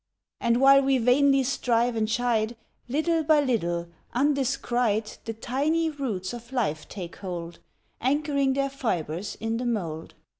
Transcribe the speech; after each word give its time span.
And 0.39 0.59
while 0.59 0.81
we 0.81 0.97
vainly 0.97 1.43
strive 1.43 1.95
and 1.95 2.07
chide, 2.07 2.55
Little 2.87 3.23
by 3.23 3.39
little, 3.39 3.87
undescried, 4.15 5.17
The 5.25 5.33
tiny 5.35 5.91
roots 5.91 6.33
of 6.33 6.51
life 6.51 6.89
take 6.89 7.17
hold, 7.17 7.59
Anchoring 8.01 8.53
their 8.53 8.71
fibres 8.71 9.35
in 9.39 9.57
the 9.57 9.65
mould. 9.67 10.15